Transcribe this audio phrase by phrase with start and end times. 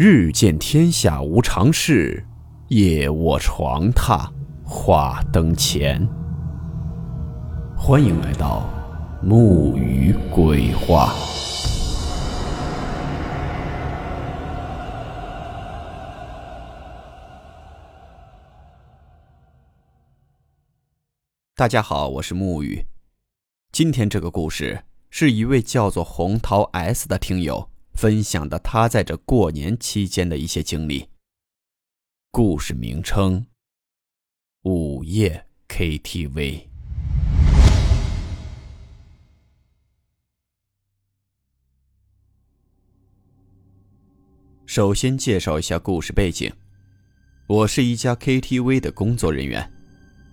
[0.00, 2.24] 日见天下无常事，
[2.68, 4.30] 夜卧床榻
[4.64, 6.08] 话灯前。
[7.76, 8.70] 欢迎来到
[9.20, 11.12] 木鱼鬼话。
[21.56, 22.86] 大家好，我是木鱼。
[23.72, 31.08] 今天这个故事是一位叫做红桃 S 的听友分享的，他在这过年期间的一些经历。
[32.30, 33.44] 故事名称：
[34.62, 36.68] 午夜 KTV。
[44.64, 46.52] 首先介绍一下故事背景，
[47.48, 49.68] 我是一家 KTV 的工作人员，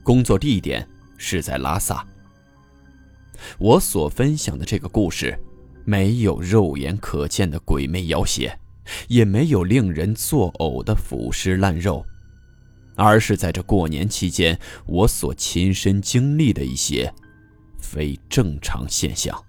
[0.03, 2.05] 工作地点是在拉萨。
[3.57, 5.35] 我所分享的这个故事，
[5.85, 8.59] 没有肉眼可见的鬼魅妖邪，
[9.07, 12.05] 也没有令人作呕的腐尸烂肉，
[12.95, 17.13] 而是在这过年期间我所亲身经历的一些
[17.79, 19.39] 非正常现象。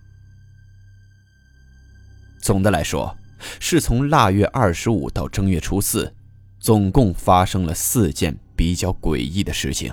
[2.41, 3.17] 总的来说，
[3.59, 6.15] 是从腊月二十五到正月初四，
[6.61, 9.93] 总共发生了四件比较诡异的事情。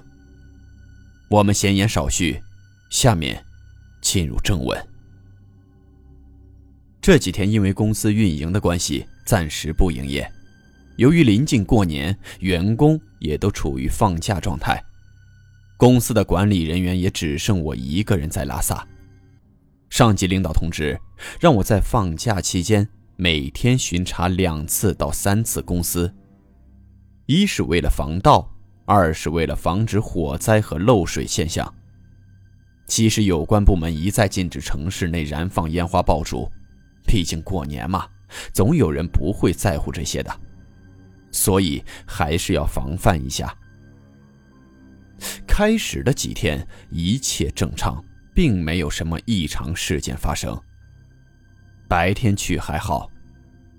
[1.29, 2.39] 我们闲言少叙，
[2.89, 3.43] 下面。
[4.03, 4.92] 进入正文。
[7.03, 10.25] 这几天因为公司运营的关系，暂时不营业。
[10.95, 14.81] 由于临近过年，员工也都处于放假状态，
[15.75, 18.87] 公司的管理人员也只剩我一个人在拉萨。
[19.89, 20.97] 上级领导通知，
[21.41, 26.09] 让我在放假期间每天巡查两次到三次公司，
[27.25, 28.49] 一是为了防盗，
[28.85, 31.75] 二是为了防止火灾和漏水现象。
[32.87, 36.49] 其实有关部门一再禁止城市内燃放烟花爆竹，
[37.05, 38.07] 毕竟过年嘛，
[38.53, 40.41] 总有人不会在乎这些的，
[41.31, 43.55] 所以还是要防范一下。
[45.47, 50.59] 开始的几天一切正常，并没有什么异常事件发生。
[51.87, 53.09] 白天去还好，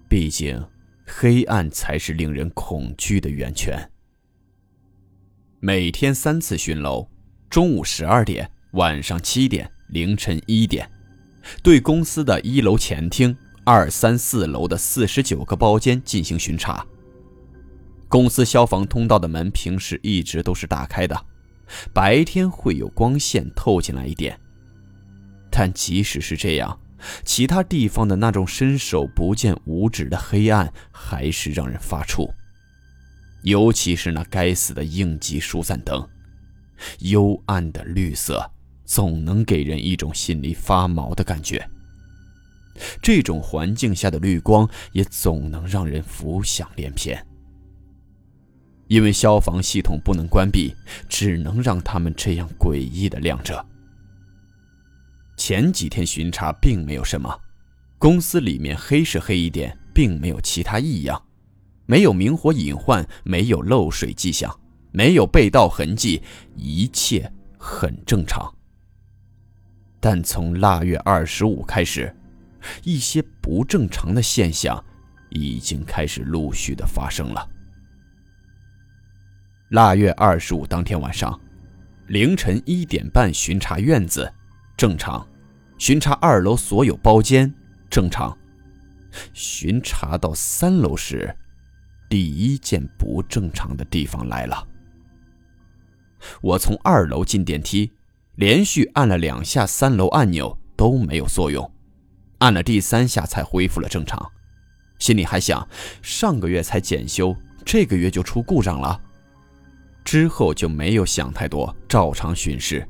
[0.09, 0.65] 毕竟
[1.07, 3.91] 黑暗才是令人恐惧的源泉。
[5.61, 7.09] 每天三次巡楼，
[7.51, 8.51] 中午十二点。
[8.75, 10.91] 晚上七点、凌晨一点，
[11.63, 16.87] 对公司的一楼前厅、二三四楼的四十九个包间进行巡查。
[18.09, 21.27] 公司消防通道的门平时一直都是打开的，
[21.93, 24.39] 白天会有光线透进来一点。
[25.51, 26.79] 但即使是这样，
[27.25, 32.33] 其他地方的那种伸手不见五指的黑暗还是让人发怵。
[33.43, 36.09] 尤其是那该死的应急疏散灯，
[37.01, 38.51] 幽暗的绿色。
[38.85, 41.69] 总能给人一种心里发毛的感觉。
[43.01, 47.25] 这种环境下的绿光也总能让人浮想联翩。
[48.89, 50.75] 因为消防系统不能关闭，
[51.09, 53.65] 只能让他们这样诡异的亮着。
[55.37, 57.41] 前几天巡查并没有什么，
[57.99, 61.21] 公司里面黑是黑一点，并没有其他异样，
[61.87, 64.55] 没有明火隐患，没有漏水迹象，
[64.93, 66.23] 没有被盗痕迹，
[66.55, 68.55] 一切很正常。
[70.05, 72.15] 但从腊月二十五开始，
[72.83, 74.85] 一些不正常的现象
[75.31, 77.49] 已经开始陆续的发生了。
[79.71, 81.41] 腊月二十五当天晚上，
[82.09, 84.31] 凌晨一点半巡查院子，
[84.77, 85.27] 正常；
[85.79, 87.51] 巡查二楼所有包间，
[87.89, 88.37] 正常。
[89.33, 91.35] 巡查到三楼时，
[92.11, 94.69] 第一件不正常的地方来了。
[96.43, 97.91] 我从二楼进电梯。
[98.37, 101.71] 连续按了两下三楼按钮都没有作用，
[102.39, 104.31] 按了第三下才恢复了正常。
[104.99, 105.67] 心里还想，
[106.03, 107.35] 上个月才检修，
[107.65, 109.01] 这个月就出故障了。
[110.05, 112.87] 之后就没有想太多，照常巡视。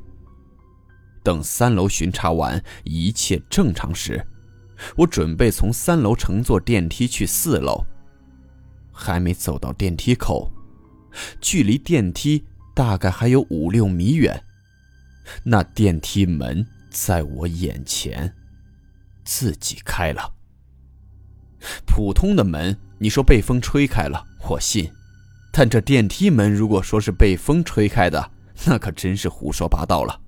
[1.22, 4.26] 等三楼巡查完，一切正常时，
[4.96, 7.84] 我准备从三楼乘坐电梯去四楼。
[8.92, 10.50] 还没走到电梯口，
[11.40, 14.42] 距离电梯大概还有五六米远。
[15.42, 18.34] 那电梯门在我眼前
[19.24, 20.34] 自己开了。
[21.86, 24.86] 普通的门，你说被风吹开了，我信；
[25.50, 28.30] 但这电梯门，如果说是被风吹开的，
[28.66, 30.20] 那可真是胡说八道了。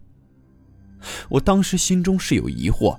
[1.29, 2.99] 我当时心中是有疑惑，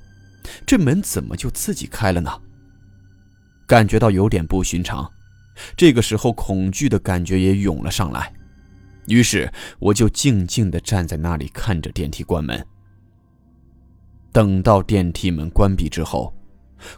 [0.65, 2.31] 这门怎么就自己开了呢？
[3.65, 5.11] 感觉到有点不寻常，
[5.75, 8.31] 这个时候恐惧的感觉也涌了上来。
[9.07, 12.65] 于是我就静静地站在那里看着电梯关门。
[14.31, 16.33] 等到电梯门关闭之后，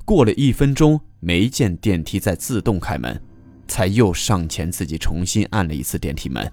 [0.04, 3.22] 过了一分钟，没见电梯在自动开门，
[3.68, 6.52] 才又上前自己重新按了一次电梯门。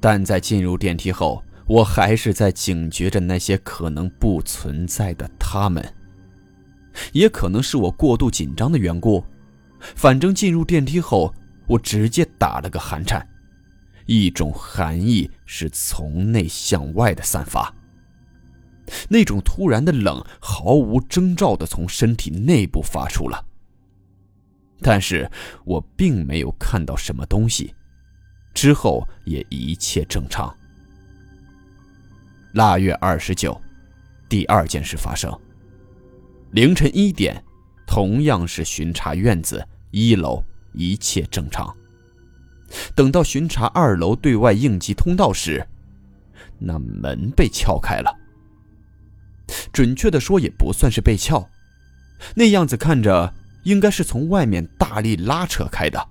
[0.00, 5.94] 但在进入电梯后，我还是在警觉着那些可能不存在的他们。
[7.12, 9.24] 也可能是我过度紧张的缘故，
[9.80, 11.34] 反正进入电梯后，
[11.66, 13.26] 我直接打了个寒颤，
[14.06, 17.74] 一种寒意是从内向外的散发。
[19.08, 23.46] 那种突然的冷，毫无征兆的从身体内部发出了。
[24.80, 25.30] 但是
[25.64, 27.74] 我并没有看到什么东西，
[28.52, 30.54] 之后也一切正常。
[32.54, 33.58] 腊月二十九，
[34.28, 35.32] 第二件事发生。
[36.50, 37.42] 凌晨一点，
[37.86, 40.44] 同样是巡查院子一楼，
[40.74, 41.74] 一切正常。
[42.94, 45.66] 等到巡查二楼对外应急通道时，
[46.58, 48.14] 那门被撬开了。
[49.72, 51.48] 准确的说，也不算是被撬，
[52.34, 53.34] 那样子看着
[53.64, 56.08] 应该是从外面大力拉扯开的。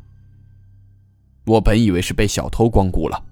[1.46, 3.24] 我本以为是被小偷光顾了，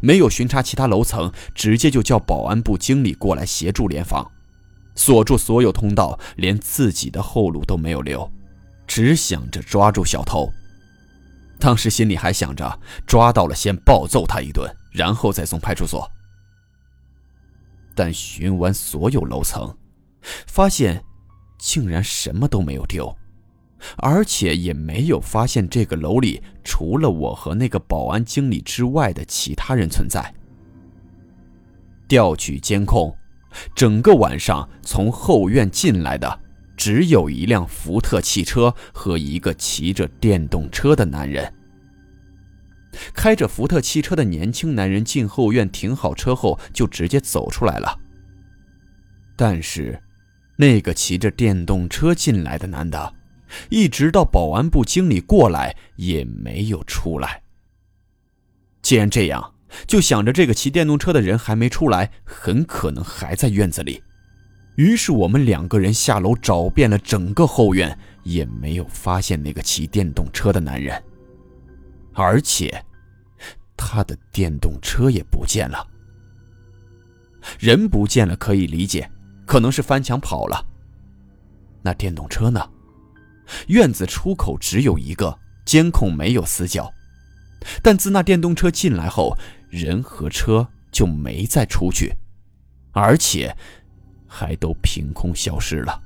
[0.00, 4.30] 没有巡查其他楼层，直接就叫保安部经理过来协助联防，
[4.94, 8.30] 锁住所有通道，连自己的后路都没有留，
[8.86, 10.50] 只想着抓住小偷。
[11.58, 16.10] 当时心里还想着，抓到了先暴揍他一顿，然后再送派出所。
[17.94, 19.76] 但巡完所有楼层，
[20.46, 21.02] 发现
[21.58, 23.12] 竟然什么都没有丢，
[23.96, 30.32] 而且也没有发现这个楼里除了我和那个保安经理之外的其他人存在。
[32.06, 33.12] 调取监控，
[33.74, 36.40] 整个晚上从后院进来的
[36.78, 41.52] 只有一辆福特汽车和一个骑着电动车的男人。
[43.12, 47.98] 开着福特汽车的年轻男人进后院停好车后，就直接走出来了。
[49.36, 50.00] 但是，
[50.56, 53.14] 那个骑着电动车进来的男的，
[53.68, 57.42] 一直到保安部经理过来也没有出来。
[58.82, 59.54] 既然这样，
[59.86, 64.02] 就想着这个骑电动车的人还没出来，很可能还在院子里。
[64.78, 71.02] 于是我们两个人下楼找遍了整个后院，也没有发现那个骑电动车的男人。
[72.12, 72.80] 而且，
[73.76, 75.84] 他的电动车也不见了。
[77.58, 79.10] 人不见了可以理解，
[79.44, 80.64] 可能是翻墙跑了。
[81.82, 82.64] 那电动车呢？
[83.66, 86.88] 院子出口只有一个，监控没有死角。
[87.82, 89.36] 但自那电动车进来后，
[89.70, 92.14] 人和车就没再出去，
[92.92, 93.56] 而且
[94.28, 96.02] 还都凭空消失了。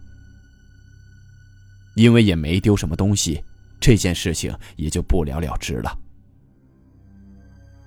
[1.95, 3.45] 因为也没丢什么东西。
[3.79, 5.99] 这件事情也就不了了之了。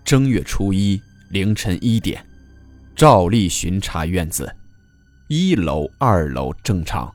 [0.04, 2.24] 正月初一凌晨一点，
[2.98, 4.54] 照例巡查院子，
[5.30, 7.10] 一楼、二楼正常。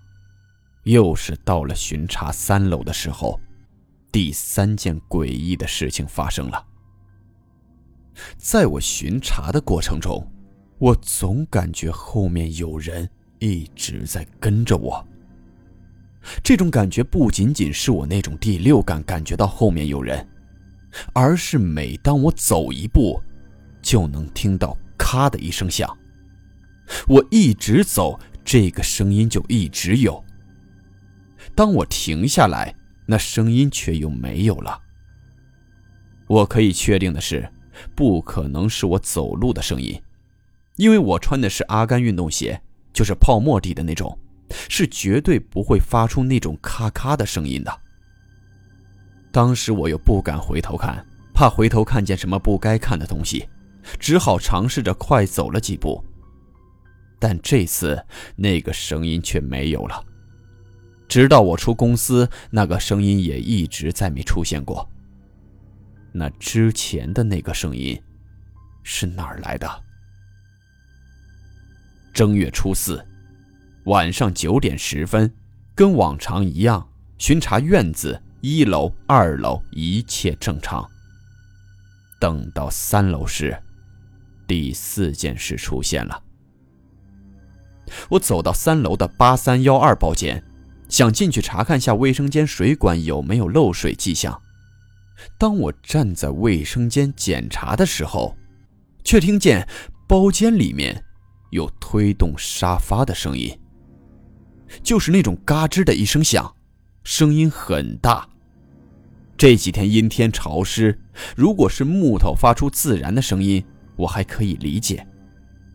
[0.84, 3.38] 又是到了巡查三楼的时候，
[4.10, 6.66] 第三件诡异的事情发生了。
[8.38, 10.26] 在我巡查的过程中，
[10.80, 13.06] 我总感觉后面有人
[13.38, 15.06] 一直在跟着我。
[16.42, 20.26] 这种感觉不仅仅是我那种第六感感觉到后面有人，
[21.12, 23.20] 而是每当我走一步，
[23.82, 25.94] 就能听到咔的一声响。
[27.06, 30.24] 我一直走，这个声音就一直有。
[31.54, 34.80] 当我停下来，那声音却又没有了。
[36.26, 37.46] 我可以确定的是，
[37.94, 40.00] 不可能是我走路的声音，
[40.80, 42.58] 因为我穿的是阿甘运动鞋，
[42.90, 44.18] 就是泡沫底的那种。
[44.68, 47.80] 是绝对不会发出那种咔咔的声音的。
[49.30, 53.48] 当时我又不敢回头看，怕回头看见什么不该看的东西，
[54.00, 56.02] 只好尝试着快走了几步。
[57.20, 58.02] 但这次
[58.34, 60.04] 那个声音却没有了，
[61.06, 64.90] 直到我出公司，那个声音也一直再没出现过。
[66.10, 68.02] 那之前的那个声音
[68.82, 69.84] 是哪儿来的？
[72.12, 73.04] 正月初四。
[73.84, 75.32] 晚上九点十分，
[75.74, 76.86] 跟往常一样
[77.18, 80.86] 巡查院子，一楼、二楼一切正常。
[82.20, 83.56] 等到三楼时，
[84.46, 86.22] 第四件事出现了。
[88.10, 90.44] 我走到三楼的八三幺二包间，
[90.88, 94.40] 想进去查看下卫生间水管有没有漏水迹象。
[95.38, 98.36] 当我站在卫生间检查的时候，
[99.02, 99.66] 却听见
[100.06, 101.04] 包间里面
[101.50, 103.56] 有推动沙发的声音。
[104.82, 106.54] 就是那种嘎吱的一声响，
[107.04, 108.28] 声音很大。
[109.36, 110.98] 这几天阴天潮湿，
[111.34, 113.64] 如果是木头发出自然的声音，
[113.96, 115.06] 我还可以理解，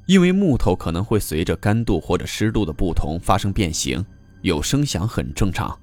[0.05, 4.05] 因为木头可能会随着干度或者湿度的不同发生变形，
[4.43, 5.77] 有声响很正常。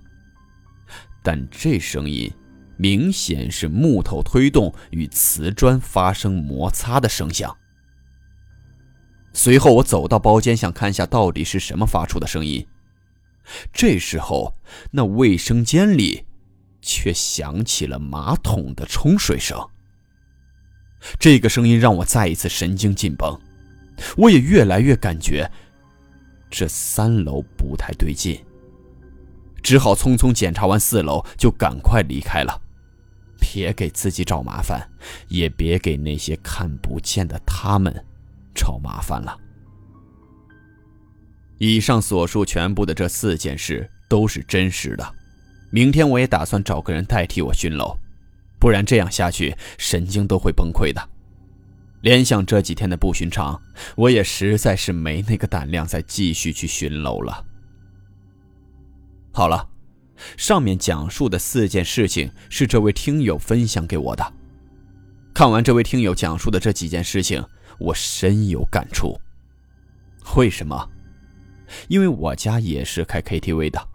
[1.23, 2.33] 但这声音
[2.77, 7.55] 明显是木头推动与瓷砖发生摩擦的声响。
[9.33, 12.67] 随后，我走到包间，想看下到底是什么发出的声音。
[13.73, 14.55] 这时候，
[14.91, 16.25] 那卫生间里
[16.81, 19.59] 却响起了马桶的冲水声。
[21.19, 23.37] 这个声音让我再一次神经紧绷，
[24.17, 25.51] 我也越来越感觉
[26.49, 28.41] 这三楼不太对劲，
[29.63, 32.61] 只好匆匆检查完四楼就赶快离开了，
[33.41, 34.89] 别给自己找麻烦，
[35.27, 37.93] 也别给那些看不见的他们
[38.55, 39.37] 找麻烦了。
[41.59, 45.15] 以上所述全部的这四件事都是真实的。
[45.71, 47.97] 明天我也打算找个人代替我巡楼，
[48.59, 51.09] 不然这样下去神经都会崩溃的。
[52.03, 53.63] 联想这几天的不寻常，
[53.95, 57.47] 我也实在是没那个胆量再继续去巡楼了。
[59.33, 59.69] 好了，
[60.37, 64.33] 上面讲述的四件事情是这位听友分享给我的。
[65.33, 67.43] 看完这位听友讲述的这几件事情，
[67.79, 69.19] 我深有感触。
[70.37, 70.91] 为什么？
[71.89, 73.89] 因为我家也是开 KTV 的，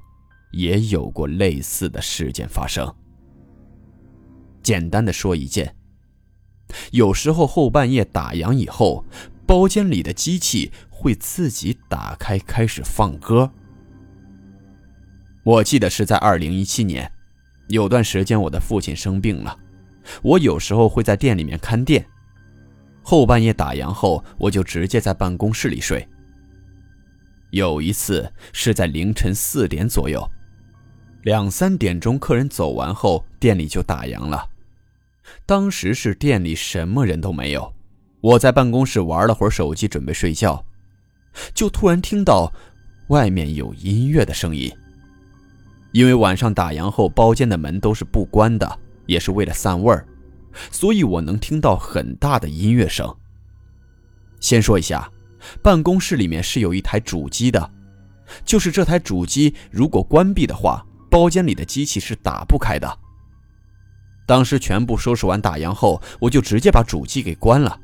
[0.51, 2.91] 也有过类似的事件发生。
[4.63, 5.75] 简单的说一件，
[6.91, 9.05] 有时候后半夜打烊以后，
[9.45, 13.49] 包间里的机器会自己打开，开始放歌。
[15.43, 17.09] 我记得是在二零一七年，
[17.69, 19.57] 有段时间我的父亲生病了，
[20.21, 22.05] 我有时候会在店里面看店，
[23.09, 26.05] 后半夜打烊后，我就直接在办公室里睡。
[27.51, 30.29] 有一次是在凌晨四点左右，
[31.21, 34.49] 两三点钟客人走完后，店里就打烊了。
[35.45, 37.73] 当时是店里什么人都没有，
[38.19, 40.65] 我在办公室玩了会儿手机，准备睡觉，
[41.53, 42.51] 就突然听到
[43.07, 44.69] 外面有音乐的声音。
[45.93, 50.05] 因为晚上打烊后包间的门都是不关的，也是为了散味儿，
[50.71, 53.15] 所以我能听到很大的音乐声。
[54.39, 55.11] 先说一下。
[55.61, 57.71] 办公室里面是有一台主机的，
[58.43, 62.99] 就是这台主机如果关闭的话，包间里的机器是打不开的。
[64.25, 67.79] 当时全部收拾完打烊后，我就直接把主机给关了。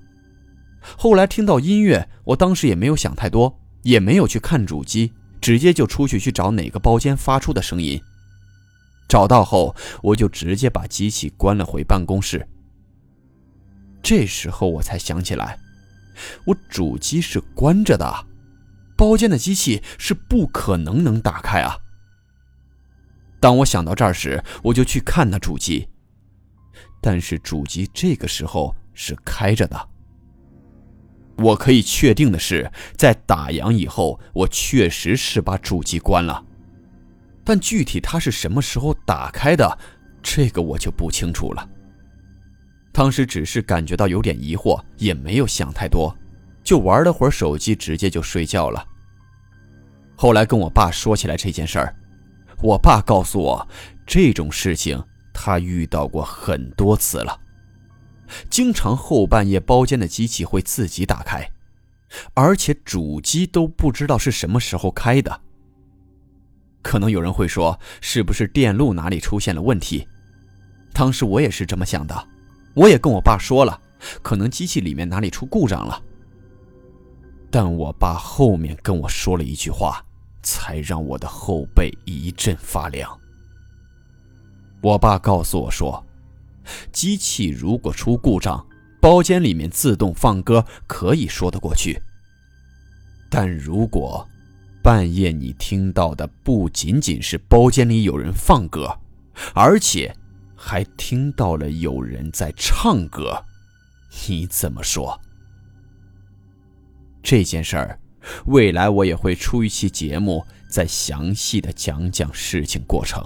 [0.97, 8.01] 后来听到音乐，我当时也没有想太多，也没有去看主机，直接就出去去找哪个包间发出的声音。
[9.07, 12.45] 找到后，我就直接把机器关了回办公室。
[14.03, 15.57] 这时候我才想起来。
[16.45, 18.27] 我主机是关着的，
[18.95, 21.77] 包间的机器是不可能能打开啊。
[23.39, 25.87] 当我想到这儿时，我就去看那主机，
[27.01, 29.89] 但是主机这个时候是开着的。
[31.37, 36.45] 我可以确定的是，在打烊以后，我确实是把主机关了，
[37.43, 39.79] 但具体它是什么时候打开的，
[40.21, 41.67] 这个我就不清楚了。
[42.93, 46.15] 当时只是感觉到有点疑惑，也没有想太多，
[46.63, 48.85] 就玩了会儿手机，直接就睡觉了。
[50.15, 51.95] 后来跟我爸说起来这件事儿，
[52.61, 53.67] 我爸告诉我，
[54.05, 57.37] 这种事情他遇到过很多次了，
[58.47, 61.49] 经常后半夜包间的机器会自己打开，
[62.35, 65.41] 而且主机都不知道是什么时候开的。
[66.83, 70.07] 可能有人会说，是不是电路哪里出现了问题？
[70.93, 72.27] 当时我也是这么想的。
[72.73, 73.79] 我也跟我爸说了，
[74.21, 76.01] 可能机器里面哪里出故障了。
[77.51, 80.03] 但我爸后面跟我说了一句话，
[80.41, 83.19] 才让我的后背一阵发凉。
[84.81, 86.03] 我爸告诉我说，
[86.91, 88.65] 机器如果出故障，
[88.99, 92.01] 包间里面自动放歌可以说得过去。
[93.29, 94.27] 但如果
[94.81, 98.99] 半夜你听到的不仅仅是包间里有人放歌，
[99.53, 100.11] 而且……
[100.65, 103.43] 还听到了有人在唱歌，
[104.29, 105.19] 你怎么说？
[107.21, 107.99] 这件事儿，
[108.45, 113.21] 未来我也会出一期节目，再详细的讲讲事情过程。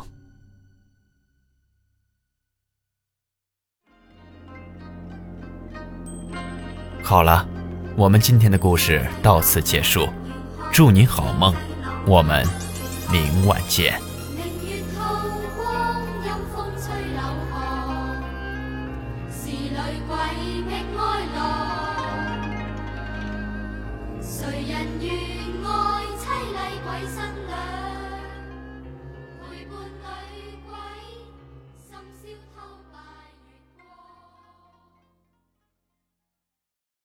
[7.04, 7.48] 好了，
[7.96, 10.10] 我们今天的故事到此结束，
[10.74, 11.54] 祝您好梦，
[12.08, 12.44] 我们
[13.12, 14.07] 明晚见。